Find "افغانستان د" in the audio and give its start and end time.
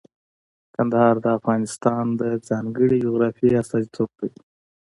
1.37-2.23